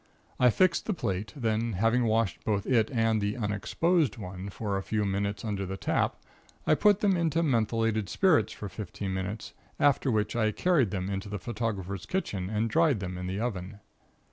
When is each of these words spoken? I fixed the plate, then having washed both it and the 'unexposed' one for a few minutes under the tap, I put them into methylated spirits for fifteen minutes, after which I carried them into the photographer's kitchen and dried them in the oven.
I 0.39 0.49
fixed 0.49 0.87
the 0.87 0.95
plate, 0.95 1.31
then 1.35 1.73
having 1.73 2.05
washed 2.05 2.43
both 2.43 2.65
it 2.65 2.89
and 2.89 3.21
the 3.21 3.37
'unexposed' 3.37 4.17
one 4.17 4.49
for 4.49 4.75
a 4.75 4.81
few 4.81 5.05
minutes 5.05 5.45
under 5.45 5.63
the 5.63 5.77
tap, 5.77 6.15
I 6.65 6.73
put 6.73 7.01
them 7.01 7.15
into 7.15 7.43
methylated 7.43 8.09
spirits 8.09 8.51
for 8.51 8.67
fifteen 8.67 9.13
minutes, 9.13 9.53
after 9.79 10.09
which 10.09 10.35
I 10.35 10.53
carried 10.53 10.89
them 10.89 11.07
into 11.11 11.29
the 11.29 11.37
photographer's 11.37 12.07
kitchen 12.07 12.49
and 12.49 12.67
dried 12.67 12.99
them 12.99 13.15
in 13.15 13.27
the 13.27 13.39
oven. 13.39 13.79